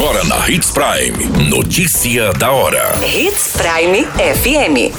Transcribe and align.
Agora 0.00 0.24
na 0.24 0.48
Hits 0.48 0.70
Prime. 0.70 1.50
Notícia 1.50 2.32
da 2.32 2.50
hora. 2.50 2.98
Hits 3.04 3.52
Prime 3.52 4.06
FM. 4.06 4.96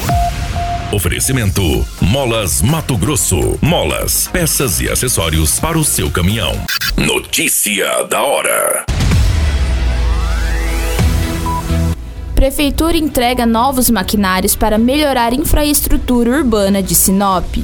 Oferecimento: 0.93 1.83
Molas 1.99 2.61
Mato 2.61 2.95
Grosso. 2.95 3.57
Molas, 3.63 4.27
peças 4.27 4.79
e 4.79 4.87
acessórios 4.87 5.59
para 5.59 5.75
o 5.75 5.83
seu 5.83 6.11
caminhão. 6.11 6.53
Notícia 6.95 8.03
da 8.03 8.21
hora. 8.21 8.85
Prefeitura 12.35 12.95
entrega 12.95 13.43
novos 13.43 13.89
maquinários 13.89 14.55
para 14.55 14.77
melhorar 14.77 15.33
infraestrutura 15.33 16.29
urbana 16.29 16.83
de 16.83 16.93
Sinop. 16.93 17.57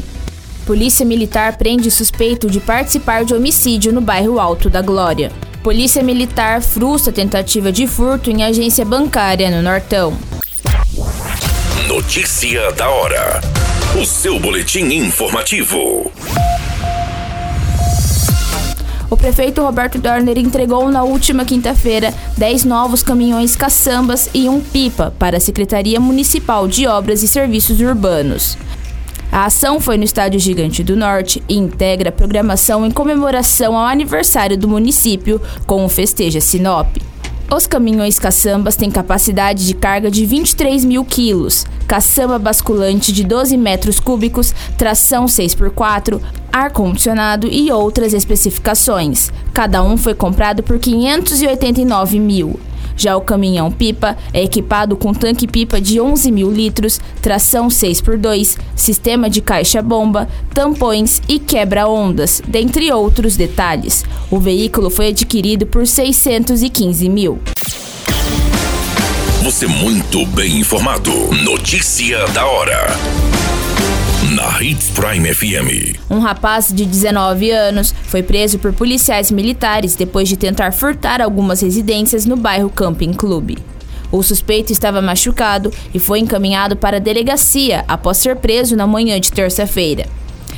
Polícia 0.66 1.06
Militar 1.06 1.56
prende 1.56 1.92
suspeito 1.92 2.50
de 2.50 2.60
participar 2.60 3.24
de 3.24 3.36
homicídio 3.36 3.94
no 3.94 4.02
bairro 4.02 4.40
Alto 4.40 4.72
da 4.72 4.82
Glória. 4.82 5.32
Polícia 5.68 6.02
Militar 6.02 6.62
frustra 6.62 7.12
tentativa 7.12 7.74
de 7.74 7.86
furto 7.88 8.32
em 8.32 8.42
agência 8.42 8.86
bancária 8.86 9.52
no 9.52 9.62
Nortão. 9.62 10.18
Notícia 11.90 12.72
da 12.72 12.90
hora. 12.90 13.42
O 14.02 14.06
seu 14.06 14.40
boletim 14.40 14.86
informativo. 14.86 16.10
O 19.10 19.18
prefeito 19.18 19.62
Roberto 19.62 19.98
Dorner 19.98 20.38
entregou 20.38 20.90
na 20.90 21.04
última 21.04 21.44
quinta-feira 21.44 22.14
10 22.38 22.64
novos 22.64 23.04
caminhões 23.04 23.58
caçambas 23.58 24.30
e 24.34 24.48
um 24.48 24.62
pipa 24.62 25.14
para 25.20 25.36
a 25.36 25.42
Secretaria 25.42 26.00
Municipal 26.00 26.66
de 26.66 26.88
Obras 26.88 27.22
e 27.24 27.28
Serviços 27.28 27.82
Urbanos. 27.82 28.58
A 29.32 29.46
ação 29.46 29.80
foi 29.80 29.98
no 29.98 30.04
Estádio 30.04 30.40
Gigante 30.40 30.84
do 30.84 30.96
Norte 30.96 31.44
e 31.50 31.56
integra 31.56 32.10
a 32.10 32.14
programação 32.14 32.86
em 32.86 32.92
comemoração 32.92 33.78
ao 33.78 33.86
aniversário 33.86 34.58
do 34.58 34.68
município 34.68 35.42
com 35.66 35.84
o 35.84 35.90
Festeja 35.90 36.40
Sinop. 36.40 36.98
Os 37.50 37.66
caminhões 37.66 38.20
caçambas 38.20 38.76
têm 38.76 38.92
capacidade 38.92 39.66
de 39.66 39.74
carga 39.74 40.12
de 40.12 40.26
23 40.26 40.84
mil 40.84 41.06
quilos, 41.06 41.66
caçamba 41.88 42.38
basculante 42.38 43.12
de 43.12 43.24
12 43.24 43.56
metros 43.58 44.00
cúbicos, 44.00 44.54
tração 44.78 45.26
6x4, 45.26 46.22
ar-condicionado 46.52 47.48
e 47.48 47.72
outras 47.72 48.14
especificações. 48.14 49.32
Cada 49.54 49.82
um 49.82 49.96
foi 49.96 50.14
comprado 50.14 50.62
por 50.62 50.78
589 50.78 52.20
mil. 52.20 52.60
Já 52.98 53.16
o 53.16 53.22
caminhão 53.22 53.72
pipa 53.72 54.18
é 54.34 54.44
equipado 54.44 54.98
com 54.98 55.14
tanque-pipa 55.14 55.80
de 55.80 56.02
11 56.02 56.32
mil 56.32 56.52
litros, 56.52 57.00
tração 57.22 57.68
6x2, 57.68 58.58
sistema 58.76 59.30
de 59.30 59.40
caixa-bomba, 59.40 60.28
tampões 60.54 61.22
e 61.30 61.38
quebra-ondas, 61.38 62.42
dentre 62.48 62.92
outros 62.92 63.38
detalhes. 63.38 64.04
O 64.32 64.40
veículo 64.40 64.90
foi 64.90 65.10
adquirido 65.10 65.68
por 65.68 65.86
615 65.86 67.08
mil. 67.08 67.40
Você 69.44 69.68
muito 69.68 70.26
bem 70.26 70.60
informado. 70.60 71.12
Notícia 71.44 72.28
da 72.30 72.46
hora 72.46 73.37
na 74.58 74.64
Hits 74.64 74.90
Prime 74.90 75.32
FM. 75.32 76.00
Um 76.10 76.20
rapaz 76.20 76.74
de 76.74 76.84
19 76.84 77.52
anos 77.52 77.94
foi 78.06 78.24
preso 78.24 78.58
por 78.58 78.74
policiais 78.74 79.30
militares 79.30 79.96
depois 79.96 80.28
de 80.28 80.36
tentar 80.36 80.72
furtar 80.72 81.22
algumas 81.22 81.62
residências 81.62 82.26
no 82.26 82.36
bairro 82.36 82.70
Camping 82.70 83.14
Clube. 83.14 83.60
O 84.12 84.24
suspeito 84.24 84.72
estava 84.72 85.00
machucado 85.00 85.72
e 85.94 86.00
foi 86.00 86.20
encaminhado 86.20 86.76
para 86.76 86.98
a 86.98 87.00
delegacia 87.00 87.86
após 87.88 88.18
ser 88.18 88.38
preso 88.38 88.76
na 88.76 88.88
manhã 88.88 89.20
de 89.20 89.32
terça-feira. 89.32 90.08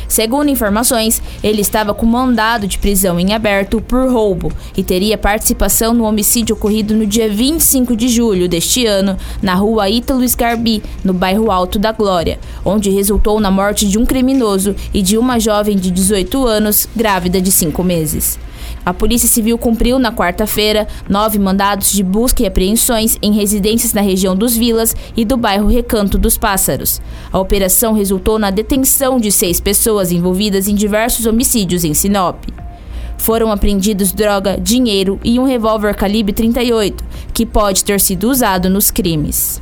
Segundo 0.09 0.49
informações, 0.49 1.21
ele 1.43 1.61
estava 1.61 1.93
com 1.93 2.03
mandado 2.03 2.67
de 2.67 2.79
prisão 2.79 3.19
em 3.19 3.31
aberto 3.31 3.79
por 3.79 4.11
roubo 4.11 4.51
e 4.75 4.83
teria 4.83 5.19
participação 5.19 5.93
no 5.93 6.03
homicídio 6.03 6.55
ocorrido 6.55 6.95
no 6.95 7.05
dia 7.05 7.29
25 7.29 7.95
de 7.95 8.09
julho 8.09 8.49
deste 8.49 8.87
ano, 8.87 9.15
na 9.39 9.53
rua 9.53 9.87
Ítalo 9.87 10.27
Scarbi, 10.27 10.81
no 11.03 11.13
bairro 11.13 11.51
Alto 11.51 11.77
da 11.77 11.91
Glória, 11.91 12.39
onde 12.65 12.89
resultou 12.89 13.39
na 13.39 13.51
morte 13.51 13.87
de 13.87 13.99
um 13.99 14.05
criminoso 14.05 14.75
e 14.91 15.03
de 15.03 15.15
uma 15.15 15.39
jovem 15.39 15.77
de 15.77 15.91
18 15.91 16.47
anos, 16.47 16.89
grávida 16.95 17.39
de 17.39 17.51
5 17.51 17.83
meses. 17.83 18.39
A 18.85 18.93
Polícia 18.93 19.27
Civil 19.27 19.57
cumpriu 19.57 19.99
na 19.99 20.11
quarta-feira 20.11 20.87
nove 21.07 21.37
mandados 21.37 21.91
de 21.91 22.03
busca 22.03 22.43
e 22.43 22.47
apreensões 22.47 23.17
em 23.21 23.33
residências 23.33 23.93
na 23.93 24.01
região 24.01 24.35
dos 24.35 24.55
Vilas 24.55 24.95
e 25.15 25.25
do 25.25 25.37
bairro 25.37 25.67
Recanto 25.67 26.17
dos 26.17 26.37
Pássaros. 26.37 27.01
A 27.31 27.39
operação 27.39 27.93
resultou 27.93 28.39
na 28.39 28.49
detenção 28.49 29.19
de 29.19 29.31
seis 29.31 29.59
pessoas 29.59 30.11
envolvidas 30.11 30.67
em 30.67 30.75
diversos 30.75 31.25
homicídios 31.25 31.83
em 31.83 31.93
Sinop. 31.93 32.43
Foram 33.17 33.51
apreendidos 33.51 34.13
droga, 34.13 34.57
dinheiro 34.59 35.19
e 35.23 35.39
um 35.39 35.45
revólver 35.45 35.93
calibre 35.93 36.31
38, 36.33 37.03
que 37.33 37.45
pode 37.45 37.83
ter 37.83 37.99
sido 37.99 38.29
usado 38.29 38.69
nos 38.69 38.89
crimes. 38.89 39.61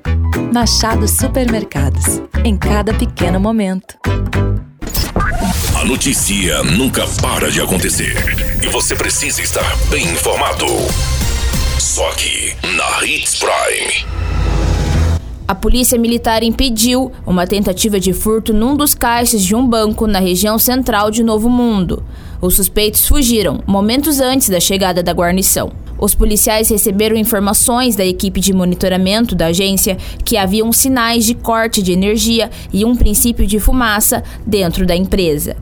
Machado 0.51 1.07
Supermercados. 1.07 2.21
Em 2.43 2.57
cada 2.57 2.93
pequeno 2.93 3.39
momento. 3.39 3.95
A 5.79 5.85
notícia 5.85 6.61
nunca 6.63 7.07
para 7.21 7.49
de 7.49 7.61
acontecer. 7.61 8.17
E 8.61 8.67
você 8.67 8.93
precisa 8.93 9.41
estar 9.41 9.77
bem 9.89 10.03
informado. 10.03 10.65
Só 11.79 12.05
aqui, 12.09 12.53
na 12.75 13.05
Hits 13.05 13.39
Prime. 13.39 14.05
A 15.47 15.55
polícia 15.55 15.97
militar 15.97 16.43
impediu 16.43 17.13
uma 17.25 17.47
tentativa 17.47 17.97
de 17.97 18.11
furto 18.11 18.51
num 18.53 18.75
dos 18.75 18.93
caixas 18.93 19.41
de 19.41 19.55
um 19.55 19.65
banco 19.65 20.05
na 20.05 20.19
região 20.19 20.59
central 20.59 21.09
de 21.09 21.23
Novo 21.23 21.49
Mundo. 21.49 22.03
Os 22.41 22.55
suspeitos 22.55 23.07
fugiram 23.07 23.63
momentos 23.65 24.19
antes 24.19 24.49
da 24.49 24.59
chegada 24.59 25.01
da 25.01 25.13
guarnição. 25.13 25.71
Os 26.01 26.15
policiais 26.15 26.67
receberam 26.67 27.15
informações 27.15 27.95
da 27.95 28.03
equipe 28.03 28.39
de 28.39 28.51
monitoramento 28.51 29.35
da 29.35 29.45
agência 29.45 29.95
que 30.25 30.35
haviam 30.35 30.73
sinais 30.73 31.23
de 31.23 31.35
corte 31.35 31.79
de 31.79 31.91
energia 31.91 32.49
e 32.73 32.83
um 32.83 32.95
princípio 32.95 33.45
de 33.45 33.59
fumaça 33.59 34.23
dentro 34.43 34.83
da 34.83 34.95
empresa. 34.95 35.55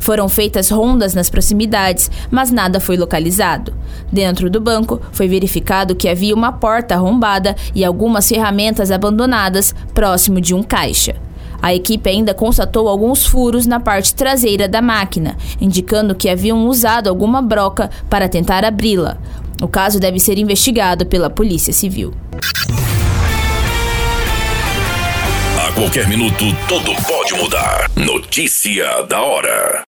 Foram 0.00 0.28
feitas 0.28 0.68
rondas 0.68 1.14
nas 1.14 1.30
proximidades, 1.30 2.10
mas 2.28 2.50
nada 2.50 2.80
foi 2.80 2.96
localizado. 2.96 3.72
Dentro 4.10 4.50
do 4.50 4.60
banco, 4.60 5.00
foi 5.12 5.28
verificado 5.28 5.94
que 5.94 6.08
havia 6.08 6.34
uma 6.34 6.50
porta 6.50 6.96
arrombada 6.96 7.54
e 7.72 7.84
algumas 7.84 8.28
ferramentas 8.28 8.90
abandonadas 8.90 9.72
próximo 9.94 10.40
de 10.40 10.52
um 10.52 10.62
caixa. 10.62 11.14
A 11.62 11.72
equipe 11.72 12.10
ainda 12.10 12.34
constatou 12.34 12.88
alguns 12.88 13.24
furos 13.24 13.64
na 13.64 13.78
parte 13.78 14.14
traseira 14.14 14.68
da 14.68 14.82
máquina, 14.82 15.36
indicando 15.60 16.14
que 16.14 16.28
haviam 16.28 16.66
usado 16.66 17.08
alguma 17.08 17.40
broca 17.40 17.88
para 18.10 18.28
tentar 18.28 18.64
abri-la. 18.64 19.18
O 19.62 19.68
caso 19.68 20.00
deve 20.00 20.18
ser 20.18 20.38
investigado 20.38 21.06
pela 21.06 21.30
Polícia 21.30 21.72
Civil. 21.72 22.12
A 25.58 25.72
qualquer 25.72 26.08
minuto, 26.08 26.44
tudo 26.68 26.94
pode 27.06 27.34
mudar. 27.34 27.90
Notícia 27.96 29.02
da 29.02 29.22
hora. 29.22 29.84